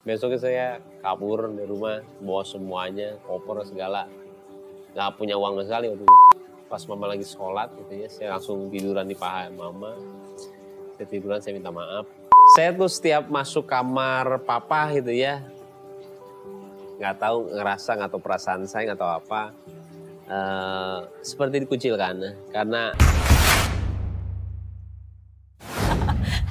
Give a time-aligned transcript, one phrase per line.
[0.00, 0.66] Besoknya saya
[1.04, 4.08] kabur dari rumah, bawa semuanya, koper segala.
[4.96, 6.08] Nggak punya uang sekali waktu.
[6.72, 9.92] Pas mama lagi sholat gitu ya, saya langsung tiduran di paha mama.
[10.96, 12.08] Saya tiduran, saya minta maaf.
[12.56, 15.44] Saya tuh setiap masuk kamar papa gitu ya,
[16.96, 19.42] nggak tahu ngerasa nggak tahu perasaan saya nggak tahu apa.
[20.30, 22.94] Eh, seperti dikucilkan karena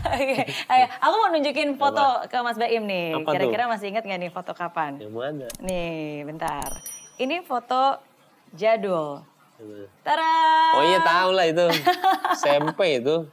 [0.10, 0.38] Oke,
[0.68, 3.14] ayo, aku mau nunjukin foto ke Mas Baim nih.
[3.22, 4.98] Kira-kira masih ingat nggak nih foto kapan?
[4.98, 5.46] yang mana?
[5.60, 6.82] Nih, bentar.
[7.16, 8.00] Ini foto
[8.52, 9.22] jadul.
[10.02, 10.34] Tara.
[10.72, 11.68] Oh iya tahu lah itu,
[12.40, 13.28] SMP itu,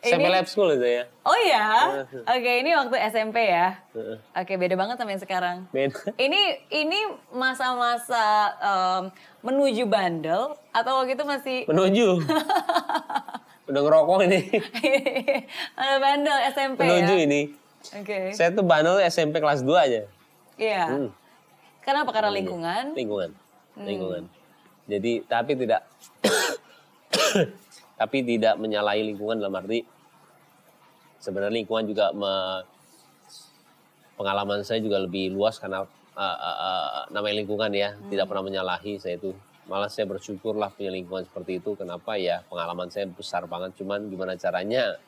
[0.00, 1.04] SMP Ini- lab school itu ya.
[1.20, 1.64] Oh ya?
[2.24, 3.76] Oke, ini waktu SMP ya.
[3.92, 4.16] Heeh.
[4.32, 5.56] Oke, beda banget sama yang sekarang.
[5.68, 6.00] Beda.
[6.16, 6.40] Ini
[6.72, 8.24] ini masa-masa
[8.56, 9.02] em,
[9.44, 12.08] menuju bandel atau waktu itu masih Menuju.
[13.66, 14.40] Udah ngerokok ini.
[15.80, 17.24] Ada bandel SMP Menuju ya?
[17.24, 17.40] ini.
[17.92, 18.18] Oke.
[18.30, 20.02] Saya tuh bandel SMP kelas 2 aja.
[20.56, 20.84] Iya.
[20.86, 21.10] Hmm.
[21.82, 22.10] Kenapa?
[22.10, 22.94] Karena lingkungan.
[22.94, 23.30] Lingkungan.
[23.74, 23.86] Hmm.
[23.86, 24.22] Lingkungan.
[24.86, 25.82] Jadi tapi tidak
[28.00, 29.82] tapi tidak menyalahi lingkungan dalam arti
[31.18, 32.62] sebenarnya lingkungan juga me-
[34.14, 38.08] pengalaman saya juga lebih luas karena uh, uh, uh, namanya lingkungan ya Hmm.
[38.08, 39.34] tidak pernah menyalahi saya itu
[39.66, 41.74] malah saya bersyukur lah punya lingkungan seperti itu.
[41.74, 42.14] Kenapa?
[42.18, 43.74] Ya pengalaman saya besar banget.
[43.78, 44.98] Cuman gimana caranya?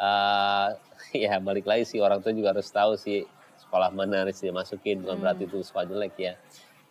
[0.00, 0.68] Eh
[1.28, 3.24] ya balik lagi sih orang tua juga harus tahu sih
[3.60, 5.04] sekolah mana harus dimasukin.
[5.04, 6.32] Bukan berarti itu sekolah jelek ya.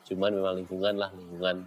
[0.05, 1.65] Cuman memang lingkungan lah lingkungan.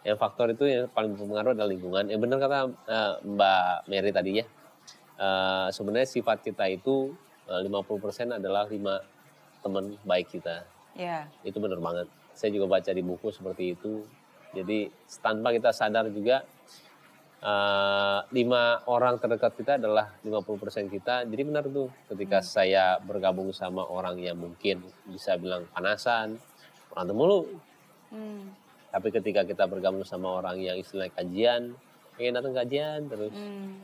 [0.00, 2.04] Yang faktor itu yang paling berpengaruh adalah lingkungan.
[2.10, 2.58] Yang benar kata
[2.90, 4.46] eh, Mbak Mary tadi ya.
[5.20, 7.14] Eh, sebenarnya sifat kita itu
[7.46, 8.98] eh, 50% adalah lima
[9.62, 10.66] teman baik kita.
[10.98, 11.30] Ya.
[11.46, 12.10] itu benar banget.
[12.34, 14.02] Saya juga baca di buku seperti itu
[14.50, 16.42] jadi tanpa kita sadar juga
[17.40, 23.86] eh, lima orang terdekat kita adalah 50% kita jadi benar tuh ketika saya bergabung sama
[23.88, 26.36] orang yang mungkin bisa bilang panasan
[26.90, 27.42] berantem mulu
[28.10, 28.50] Hmm.
[28.90, 31.78] tapi ketika kita bergabung sama orang yang istilahnya kajian
[32.18, 33.78] pengen datang kajian terus Hmm.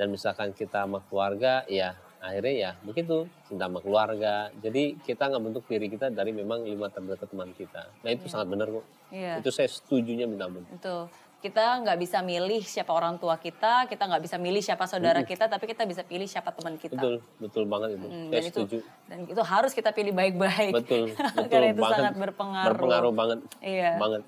[0.00, 5.42] dan misalkan kita sama keluarga ya akhirnya ya begitu cinta sama keluarga jadi kita nggak
[5.42, 9.42] bentuk diri kita dari memang lima terdekat teman kita nah itu sangat benar kok Iya.
[9.42, 11.08] itu saya setujunya minta ampun Itu
[11.40, 15.48] kita nggak bisa milih siapa orang tua kita, kita nggak bisa milih siapa saudara kita,
[15.48, 16.94] tapi kita bisa pilih siapa teman kita.
[16.94, 20.72] betul betul banget itu Hmm, saya dan itu setuju dan itu harus kita pilih baik-baik.
[20.76, 22.68] betul betul Karena itu banget sangat berpengaruh.
[22.70, 23.96] berpengaruh banget Iya.
[23.96, 24.22] banget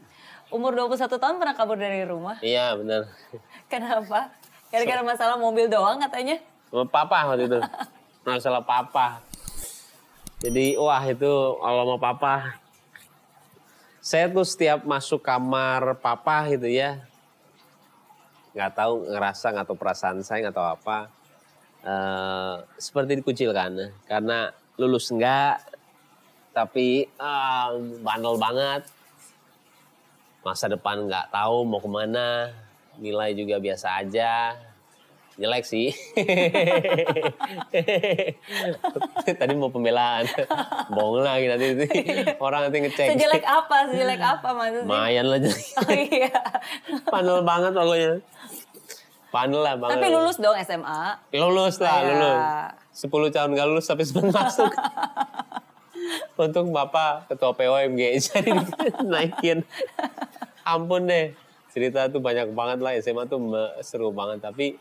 [0.48, 2.40] Umur 21 tahun pernah kabur dari rumah.
[2.40, 3.04] iya benar
[3.70, 4.32] Kenapa?
[4.66, 6.40] Gara-gara masalah mobil doang katanya.
[6.88, 7.60] Papa waktu itu.
[8.22, 9.20] Masalah papa
[10.42, 11.30] jadi wah itu
[11.62, 12.58] kalau sama papa
[14.02, 16.98] saya tuh setiap masuk kamar papa gitu ya
[18.50, 20.98] nggak tahu ngerasa nggak tahu perasaan saya nggak tahu apa.
[21.86, 25.62] Eh seperti dikucilkan karena lulus enggak
[26.50, 27.72] tapi ah,
[28.02, 28.82] bandel banget.
[30.42, 32.50] Masa depan nggak tahu mau ke mana
[32.98, 34.58] nilai juga biasa aja
[35.34, 35.90] jelek sih
[39.32, 40.24] tadi mau pembelaan
[40.88, 41.66] bohong lagi nanti
[42.38, 43.74] orang nanti ngecek Sejelek apa?
[43.88, 44.84] Sejelek apa maksudnya?
[44.84, 46.30] lumayan lah jadi Oh iya.
[47.06, 48.10] pandel banget pokoknya
[49.28, 51.00] pandel lah banget Tapi lulus dong SMA.
[51.32, 52.06] lulus lah Iya.
[52.12, 52.38] lulus
[52.94, 54.70] 10 tahun gak lulus tapi sempat masuk
[56.38, 58.50] untuk bapak ketua POMG jadi
[59.02, 59.58] naikin
[60.62, 61.34] ampun deh
[61.68, 63.38] cerita tuh banyak banget lah SMA tuh
[63.80, 64.76] seru banget tapi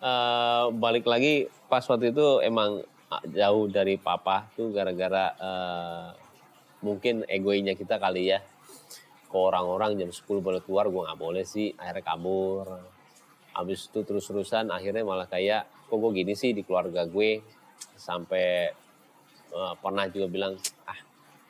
[0.00, 6.08] eh, balik lagi pas waktu itu emang ah, jauh dari papa tuh gara-gara eh,
[6.80, 8.40] mungkin egoinya kita kali ya.
[9.30, 12.66] Ke orang-orang jam 10 boleh keluar gue nggak boleh sih akhirnya kabur.
[13.54, 17.44] Habis itu terus-terusan akhirnya malah kayak kok gue gini sih di keluarga gue?
[17.94, 18.72] Sampai
[19.52, 20.54] eh, pernah juga bilang
[20.88, 20.98] ah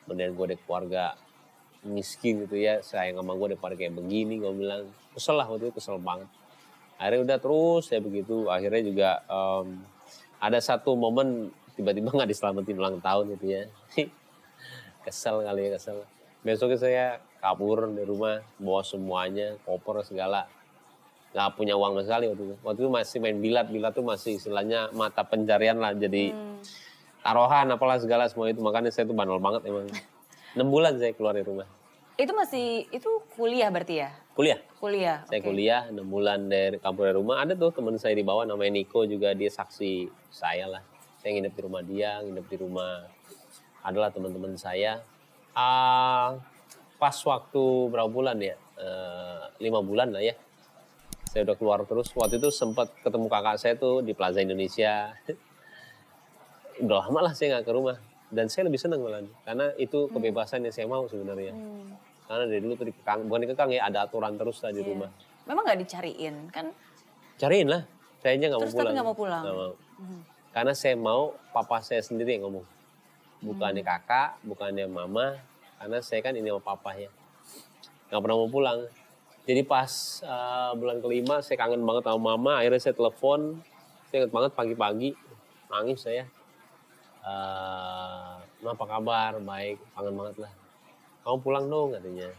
[0.05, 1.15] mendingan gue di keluarga
[1.81, 4.91] miskin gitu ya sayang sama gue daripada kayak begini gue bilang.
[5.11, 6.29] Kesel lah waktu itu kesel banget
[7.01, 8.45] akhirnya udah terus ya begitu.
[8.45, 9.81] Akhirnya juga em,
[10.37, 13.65] ada satu momen tiba-tiba nggak diselamatin ulang tahun gitu ya.
[15.09, 16.05] Kesel kali ya kesel.
[16.45, 17.05] Besoknya saya
[17.41, 20.45] kabur dari rumah bawa semuanya koper segala.
[21.33, 22.55] Nggak punya uang sekali waktu itu.
[22.61, 26.37] Waktu itu masih main bilat bilat tuh masih istilahnya mata pencarian lah jadi
[27.25, 28.61] taruhan apalah segala semua itu.
[28.61, 29.89] Makanya saya tuh bandel banget emang.
[30.53, 31.65] Enam bulan saya keluar dari rumah.
[32.13, 34.13] Itu masih itu kuliah berarti ya?
[34.35, 34.59] Kuliah?
[34.79, 35.17] Kuliah.
[35.27, 35.47] saya oke.
[35.51, 37.43] kuliah enam bulan dari kampung dari rumah.
[37.43, 40.83] Ada tuh teman saya di bawah namanya Niko juga dia saksi saya lah.
[41.21, 43.05] Saya nginep di rumah dia nginep di rumah.
[43.85, 45.01] Adalah teman-teman saya.
[45.53, 46.37] Ah,
[46.97, 48.55] pas waktu berapa bulan ya?
[48.81, 50.33] Eh, lima bulan lah ya.
[51.29, 52.09] Saya udah keluar terus.
[52.11, 55.13] Waktu itu sempat ketemu kakak saya tuh di Plaza Indonesia.
[56.83, 57.97] Udah lama lah saya nggak ke rumah.
[58.31, 61.51] Dan saya lebih senang malah karena itu kebebasan yang saya mau sebenarnya.
[61.51, 62.10] Hmm.
[62.31, 64.87] Karena dari dulu tuh dikekang bukan dikekang ya ada aturan terus lah di Iya.
[64.87, 65.11] rumah
[65.43, 66.71] Memang nggak dicariin kan?
[67.35, 67.83] cariin lah
[68.17, 69.43] saya aja nggak mau Terus tapi pulang nggak mau pulang?
[69.43, 69.73] Nggak mau.
[69.97, 70.21] Hmm.
[70.49, 73.45] karena saya mau papa saya sendiri yang ngomong Hmm.
[73.49, 75.35] bukannya kakak bukannya mama
[75.75, 77.09] karena saya kan ini sama papa ya
[78.07, 78.79] nggak pernah mau pulang
[79.41, 79.89] jadi pas
[80.21, 83.57] uh, bulan kelima saya kangen banget sama mama akhirnya saya telepon
[84.05, 85.09] saya ingat banget pagi-pagi
[85.67, 86.29] nangis saya
[87.21, 90.51] uh, "Ma, apa kabar baik kangen banget lah
[91.21, 92.29] kamu pulang dong katanya.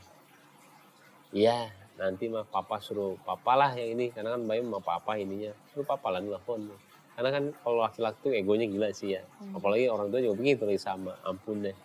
[1.33, 1.71] Iya
[2.01, 4.11] nanti mah papa suruh papa lah yang ini.
[4.11, 5.53] Karena kan bayi sama papa ininya.
[5.73, 6.71] Suruh papa lah telepon
[7.13, 9.23] karena kan kalau laki-laki tuh egonya gila sih ya.
[9.53, 11.77] Apalagi orang tua juga begitu nih sama ampun deh.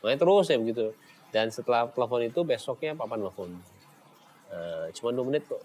[0.00, 0.94] Makanya terus ya begitu.
[1.34, 3.50] Dan setelah telepon itu besoknya papa nelfon.
[4.54, 5.58] Eh, cuma dua menit kok.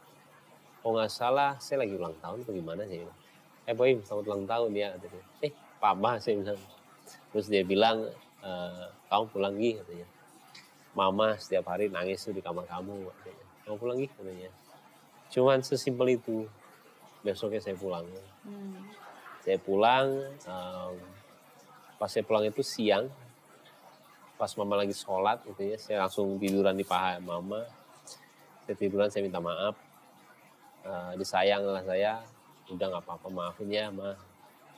[0.82, 3.06] Kalau nggak salah saya lagi ulang tahun atau gimana sih?
[3.70, 5.22] Eh boy selamat ulang tahun ya katanya.
[5.46, 6.60] eh papa saya bilang
[7.30, 8.10] terus dia bilang
[8.42, 10.08] "Eh, kamu pulang gih katanya
[10.92, 13.46] mama setiap hari nangis tuh di kamar kamu katanya.
[13.64, 14.50] kamu pulang gih katanya.
[15.32, 16.48] Cuman sesimpel itu.
[17.22, 18.08] Besoknya saya pulang.
[18.42, 18.82] Hmm.
[19.42, 20.06] saya pulang
[20.46, 20.96] em,
[21.98, 23.10] pas saya pulang itu siang
[24.42, 27.62] pas mama lagi sholat gitu ya saya langsung tiduran di paha mama.
[28.66, 29.78] Saya tiduran saya minta maaf.
[30.82, 32.26] Eh, disayang lah saya.
[32.74, 34.18] Udah nggak apa-apa maafin ya ma.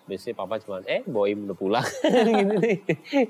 [0.04, 1.88] Biasanya papa cuman eh boim udah pulang.
[2.44, 2.78] Gitu nih.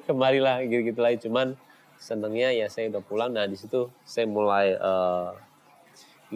[0.09, 1.21] Kembali lah gitu gitu lagi.
[1.21, 1.53] Cuman
[1.97, 3.31] senengnya ya saya udah pulang.
[3.33, 5.31] Nah di situ saya mulai eh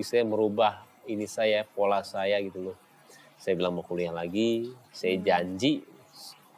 [0.03, 2.77] saya merubah ini saya pola saya gitu loh.
[3.37, 4.69] Saya bilang mau kuliah lagi.
[4.93, 5.81] Saya janji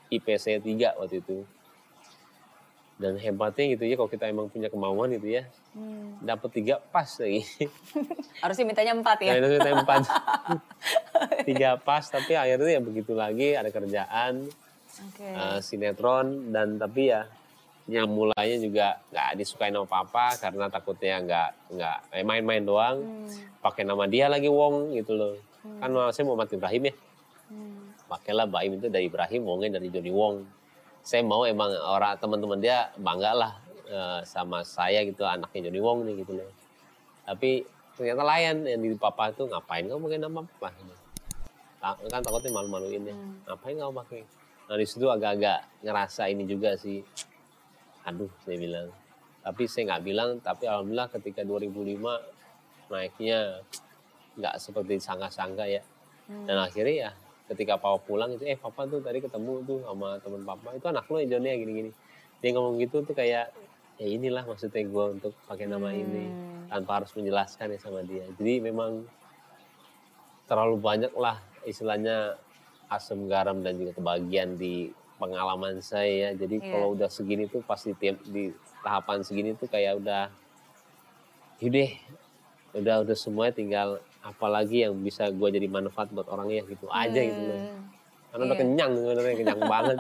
[0.10, 1.46] IP saya tiga waktu itu.
[3.00, 5.48] Dan hebatnya gitu ya kalau kita emang punya kemauan gitu ya.
[5.69, 6.18] Hmm.
[6.25, 7.45] dapat tiga pas lagi.
[8.44, 9.38] Harusnya mintanya empat ya.
[9.38, 10.02] Nah, itu kita empat.
[11.48, 14.50] Tiga pas tapi akhirnya ya begitu lagi ada kerjaan
[14.90, 15.30] Oke.
[15.30, 17.30] eh, sinetron dan tapi ya
[17.90, 22.98] yang mulainya juga nggak disukain sama papa karena takutnya nggak nggak eh, main-main doang.
[23.02, 23.28] Hmm.
[23.60, 25.36] pakai nama dia lagi Wong gitu loh.
[25.84, 26.94] Kan saya mau mati Ibrahim ya.
[27.50, 27.92] Hmm.
[28.06, 30.46] pakailah Baim itu dari Ibrahim Wongnya dari Joni Wong.
[31.02, 33.54] Saya mau emang orang teman-teman dia bangga lah
[33.90, 36.50] eh, sama saya gitu anaknya Joni Wong nih gitu loh.
[37.26, 37.66] Tapi
[37.98, 40.70] ternyata layan yang di papa itu ngapain kamu pakai nama papa?
[42.06, 43.16] Kan takutnya malu-maluin ya.
[43.18, 43.34] Hmm.
[43.50, 44.22] ngapain kamu pakai?
[44.70, 47.02] Nah di situ agak-agak ngerasa ini juga sih
[48.10, 48.88] aduh saya bilang.
[49.40, 53.62] Tapi saya nggak bilang tapi alhamdulillah ketika 2005 naiknya
[54.36, 55.84] nggak seperti sangka-sangka ya.
[56.30, 56.46] Hmm.
[56.46, 57.12] dan akhirnya ya
[57.50, 60.78] ketika papa pulang itu eh papa tuh tadi ketemu tuh sama teman papa.
[60.78, 61.92] Itu anak lo ya Johnny ya gini-gini.
[62.38, 63.50] Dia ngomong gitu tuh kayak
[63.98, 66.70] ya inilah maksudnya gue untuk pakai nama ini Hmm.
[66.70, 68.30] tanpa harus menjelaskan ya sama dia.
[68.38, 69.10] Jadi memang
[70.46, 72.38] terlalu banyak lah istilahnya
[72.90, 76.31] asam garam dan juga kebahagiaan di pengalaman saya.
[76.31, 76.68] Ya jadi Iya.
[76.71, 78.44] kalau udah segini tuh pasti di, di
[78.81, 80.31] tahapan segini tuh kayak udah
[81.60, 81.89] yaudah
[82.71, 83.89] udah udah semuanya tinggal
[84.24, 87.44] apalagi yang bisa gue jadi manfaat buat orangnya gitu aja gitu.
[87.44, 87.63] Loh
[88.30, 88.62] Karena udah Iya.
[88.62, 89.98] kenyang sebenarnya kenyang banget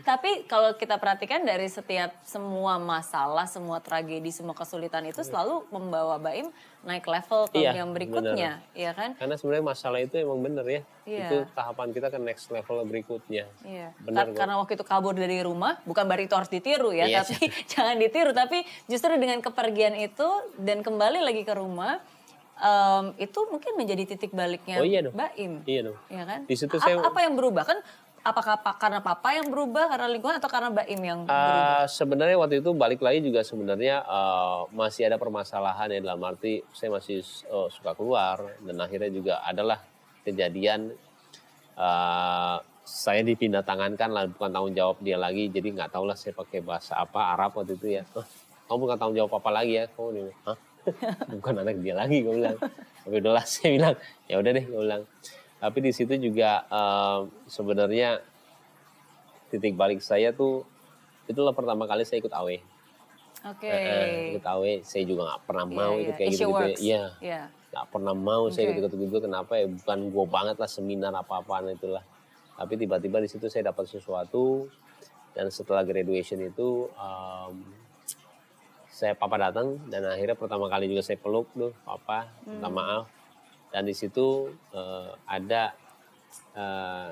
[0.00, 6.16] Tapi kalau kita perhatikan dari setiap semua masalah, semua tragedi, semua kesulitan itu selalu membawa
[6.16, 6.48] Baim
[6.80, 9.12] naik level ke Iya, yang berikutnya, ya kan?
[9.12, 11.26] karena sebenarnya masalah itu emang bener ya Iya.
[11.26, 13.92] itu tahapan kita ke next level berikutnya Iya.
[13.98, 17.26] Benar karena waktu itu kabur dari rumah, bukan berarti itu harus ditiru ya, Iya.
[17.26, 17.34] tapi
[17.72, 18.30] jangan ditiru.
[18.30, 21.98] Tapi justru dengan kepergian itu dan kembali lagi ke rumah,
[22.58, 25.14] em, itu mungkin menjadi titik baliknya Oh iya dong.
[25.14, 26.40] Baim, iya dong ya kan?
[26.44, 27.78] Di situ A- saya- apa yang berubah kan?
[28.18, 31.54] Apakah pa- karena papa yang berubah, karena lingkungan, atau karena Baim yang berubah?
[31.80, 36.60] Uh, sebenarnya waktu itu balik lagi juga sebenarnya uh, masih ada permasalahan ya dalam arti
[36.70, 39.80] saya masih uh, suka keluar dan akhirnya juga adalah
[40.22, 40.92] kejadian
[41.74, 46.32] uh, saya dipindah tangankan lah bukan tanggung jawab dia lagi jadi nggak tahu lah saya
[46.32, 48.24] pakai bahasa apa Arab waktu itu ya "Hah,
[48.66, 50.56] kamu bukan tanggung jawab apa lagi ya kamu nih Hah?
[51.40, 52.58] bukan anak dia lagi gue bilang
[53.04, 53.94] tapi udahlah saya bilang
[54.30, 55.02] ya udah deh gue bilang
[55.58, 58.22] tapi di situ juga uh, sebenarnya
[59.50, 60.62] titik balik saya tuh
[61.28, 62.50] itulah pertama kali saya ikut AW.
[63.54, 63.68] Oke.
[63.68, 66.02] Eh, ikut AW, saya juga nggak pernah Iya, mau iya.
[66.02, 66.56] ikut kayak Asia gitu gitu.
[66.56, 66.80] Works.
[66.80, 67.42] Iya, Iya.
[67.68, 68.70] nggak pernah mau saya Oke.
[68.72, 69.16] ikut ikut gitu.
[69.22, 69.66] Kenapa ya?
[69.68, 72.04] Bukan gua banget lah seminar apa-apaan itulah.
[72.58, 74.66] Tapi tiba-tiba di situ saya dapat sesuatu
[75.34, 77.54] dan setelah graduation itu um,
[78.98, 82.74] saya papa datang dan akhirnya pertama kali juga saya peluk tuh papa minta Hmm.
[82.74, 83.04] maaf
[83.70, 85.70] dan di situ eh, ada
[86.58, 87.10] eh,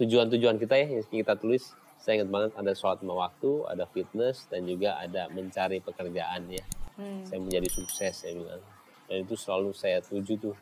[0.00, 1.76] tujuan-tujuan kita ya yang kita tulis.
[2.00, 6.64] Saya ingat banget ada sholat lima waktu ada fitness dan juga ada mencari pekerjaan ya.
[6.94, 7.26] Hmm.
[7.26, 8.62] saya menjadi sukses saya bilang.
[9.10, 10.56] Dan itu selalu saya tuju tuh.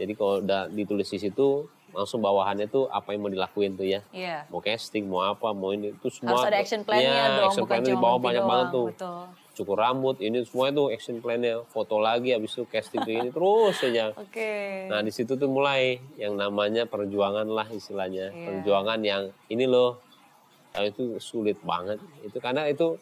[0.00, 4.04] Jadi kalau udah ditulis di situ langsung bawahannya tuh apa yang mau dilakuin tuh ya.
[4.12, 4.44] Iya.
[4.52, 6.36] Mau casting, mau apa, mau ini itu semua.
[6.36, 8.86] Harus ada action plan-nya Iya, dong, action bukan cuma di bawah banyak doang, banget tuh.
[8.92, 9.20] betul.
[9.56, 11.64] Cukur rambut, ini semua itu action plan-nya.
[11.66, 14.12] Foto lagi, habis itu casting tuh ini terus aja.
[14.12, 14.84] Oke.
[14.86, 18.28] Nah di situ tuh mulai yang namanya perjuangan lah istilahnya.
[18.28, 18.44] Iya.
[18.44, 19.96] Perjuangan yang ini loh,
[20.76, 21.96] yang itu sulit banget.
[22.20, 23.00] Itu karena itu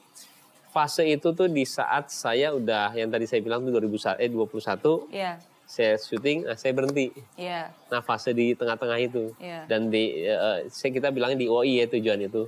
[0.71, 5.11] fase itu tuh di saat saya udah yang tadi saya bilang tuh 2001 eh 21
[5.11, 5.33] Iya.
[5.65, 7.11] Saya syuting, nah saya berhenti.
[7.41, 7.73] Iya.
[7.89, 9.65] Nah fase di tengah-tengah itu Iya.
[9.65, 12.47] dan di eh, saya kita bilangnya di OI ya tujuan itu.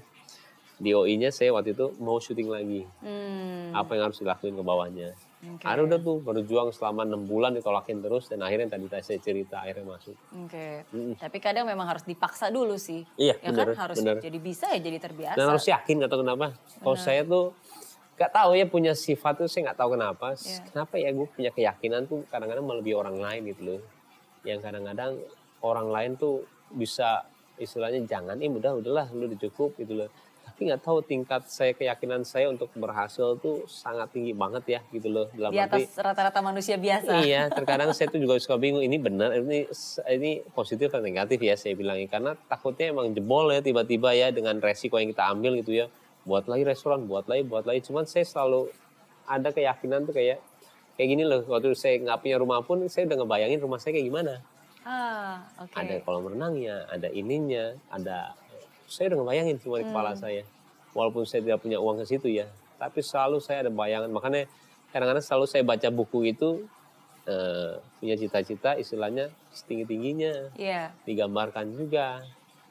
[0.77, 2.85] Di OI-nya saya waktu itu mau syuting lagi.
[3.01, 3.73] Hmm.
[3.73, 5.17] Apa yang harus dilakuin ke bawahnya.
[5.41, 5.65] Oke.
[5.65, 9.97] Akhirnya udah tuh berjuang selama enam bulan ditolakin terus dan akhirnya tadi saya cerita akhirnya
[9.97, 10.13] masuk.
[10.45, 10.85] Oke.
[11.17, 13.09] Tapi kadang memang harus dipaksa dulu sih.
[13.17, 14.21] Iya, ya bener, kan harus bener.
[14.21, 15.37] jadi bisa ya jadi terbiasa.
[15.41, 16.53] Dan harus yakin tahu kenapa.
[16.85, 17.57] Kalau saya tuh
[18.17, 20.33] nggak tahu ya punya sifat tuh saya nggak tahu kenapa.
[20.33, 20.65] Iya.
[20.73, 23.81] Kenapa ya gue punya keyakinan tuh kadang-kadang melebihi orang lain gitu loh.
[24.43, 25.13] Yang kadang-kadang
[25.61, 27.29] orang lain tuh bisa
[27.61, 30.09] istilahnya jangan, eh udah udahlah lu udah cukup gitu loh.
[30.47, 35.13] Tapi nggak tahu tingkat saya keyakinan saya untuk berhasil tuh sangat tinggi banget ya gitu
[35.13, 35.27] loh.
[35.37, 37.21] Dalam Di atas rata-rata manusia biasa.
[37.21, 39.69] Iya, terkadang saya tuh juga suka bingung ini benar ini
[40.09, 44.57] ini positif atau negatif ya saya bilangnya karena takutnya emang jebol ya tiba-tiba ya dengan
[44.65, 45.93] resiko yang kita ambil gitu ya.
[46.27, 47.87] Buat lagi restoran, buat lagi, buat lagi.
[47.87, 48.67] Cuman saya selalu
[49.31, 50.43] ada keyakinan tuh kayak
[50.99, 51.47] kayak gini loh.
[51.47, 54.43] Waktu saya nggak punya rumah pun saya udah ngebayangin rumah saya kayak gimana.
[54.83, 55.71] Ah, oke.
[55.75, 58.35] Ada kolam renangnya, ada ininya, ada
[58.91, 60.43] saya udah ngebayangin semua di kepala saya.
[60.95, 64.11] Walaupun saya tidak punya uang ke situ ya, tapi selalu saya ada bayangan.
[64.11, 64.51] Makanya
[64.91, 66.67] kadang-kadang selalu saya baca buku itu
[67.27, 72.23] eh, punya cita-cita istilahnya setinggi-tingginya, Iya, digambarkan juga.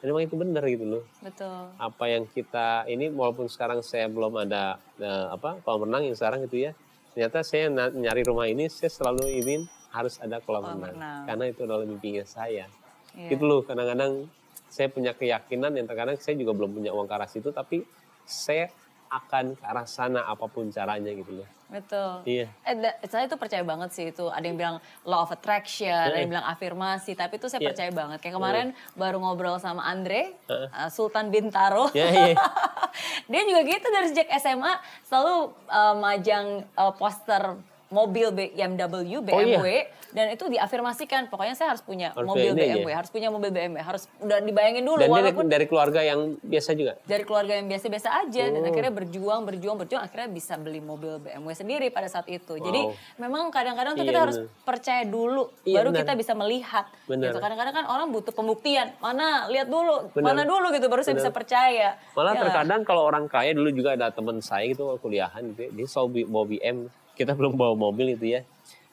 [0.05, 1.03] Dan memang itu benar gitu loh.
[1.17, 1.73] betul.
[1.75, 6.45] Apa yang kita ini walaupun sekarang saya belum ada eh, apa kolam renang yang sekarang
[6.45, 6.77] gitu ya.
[7.11, 10.93] Ternyata saya nyari rumah ini saya selalu ingin harus ada kolam, Kolam renang.
[10.93, 11.21] renang.
[11.25, 12.69] Karena itu adalah mimpinya saya
[13.15, 13.31] Iya.
[13.31, 14.27] gitu loh kadang-kadang
[14.67, 17.81] saya punya keyakinan yang terkadang saya juga belum punya uang ke arah situ tapi
[18.21, 18.67] saya
[19.07, 22.21] akan ke arah sana apa pun caranya gitu loh Betul.
[22.23, 24.29] iya Eh, saya tuh percaya banget sih itu.
[24.29, 27.17] Ada yang bilang law of attraction, ada yang bilang afirmasi.
[27.17, 27.69] Tapi itu saya Iya.
[27.73, 28.17] percaya banget.
[28.21, 31.89] Kayak kemarin baru ngobrol sama Andre, uh, Sultan Bintaro.
[31.91, 32.37] ya iya
[33.33, 35.35] Dia juga gitu dari sejak SMA selalu
[35.65, 36.47] uh, majang
[36.77, 39.85] uh, poster mobil BMW, BMW, Oh, iya.
[40.09, 41.27] dan itu diafirmasikan.
[41.27, 44.97] Pokoknya saya harus punya Harus mobil BMW, harus punya mobil BMW, harus udah dibayangin dulu
[44.97, 48.57] dan dia dari, walaupun dari keluarga yang biasa juga dari keluarga yang biasa-biasa aja dan
[48.57, 48.67] Oh.
[48.67, 52.55] akhirnya berjuang berjuang berjuang akhirnya bisa beli mobil BMW sendiri pada saat itu.
[52.55, 53.19] Jadi Wow.
[53.19, 54.63] memang kadang-kadang tuh Iya, kita harus bener.
[54.63, 55.99] percaya dulu Iya, baru bener.
[56.01, 56.85] kita bisa melihat.
[57.05, 57.29] Bener.
[57.29, 57.37] Gitu.
[57.37, 58.97] Kadang-kadang kan orang butuh pembuktian.
[58.99, 60.25] Mana lihat dulu, Bener.
[60.25, 61.97] mana dulu gitu baru saya bisa percaya.
[62.11, 62.41] malah Ya.
[62.41, 66.07] terkadang kalau orang kaya dulu juga ada teman saya gitu kuliahan gitu ya, dia selalu
[66.11, 66.77] bi- bawa BM
[67.15, 68.41] kita belum bawa mobil itu ya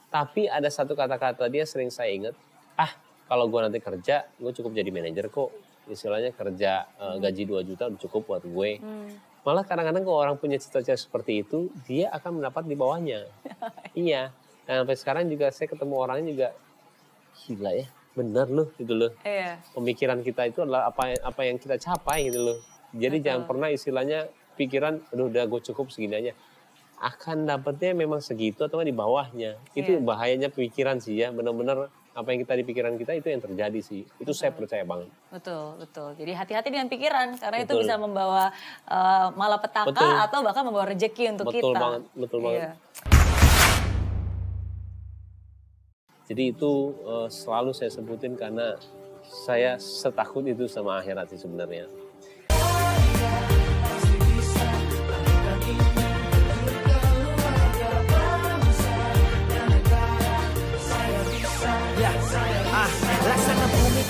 [0.08, 2.34] tapi ada satu kata-kata dia sering saya ingat
[2.78, 2.90] ah
[3.26, 5.50] kalau gua nanti kerja gue cukup jadi manajer kok
[5.90, 9.32] istilahnya kerja eh, gaji 2 juta udah cukup buat gue Hmm.
[9.42, 13.26] Malah kadang-kadang kalau orang punya cita-cita seperti itu, dia akan mendapat di bawahnya.
[13.98, 14.30] iya.
[14.62, 16.48] Dan sampai sekarang juga saya ketemu orangnya juga
[17.42, 19.10] gila ya, benar loh gitu loh.
[19.26, 19.58] Iya.
[19.74, 22.58] Pemikiran kita itu adalah apa apa yang kita capai gitu loh.
[22.94, 23.26] Jadi Betul.
[23.26, 24.18] jangan pernah istilahnya
[24.54, 26.32] pikiran, aduh udah gue cukup segini aja.
[27.02, 29.58] Akan dapatnya memang segitu atau di bawahnya.
[29.74, 30.06] Itu Iya.
[30.06, 34.06] bahayanya pikiran sih ya, benar-benar apa yang kita di pikiran kita itu yang terjadi sih.
[34.22, 35.10] Itu saya percaya banget.
[35.32, 36.14] Betul, betul.
[36.14, 37.82] Jadi hati-hati dengan pikiran karena itu Betul.
[37.82, 38.54] bisa membawa
[38.86, 40.14] eh, malapetaka Betul.
[40.30, 41.80] atau bahkan membawa rezeki untuk Betul kita.
[41.82, 42.60] banget, betul banget.
[42.62, 42.72] Iya.
[46.30, 48.78] Jadi itu eh, selalu saya sebutin karena
[49.26, 51.88] saya setakut itu sama akhirat sih sebenarnya.